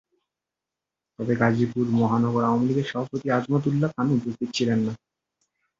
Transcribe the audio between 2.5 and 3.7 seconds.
লীগের সভাপতি আজমত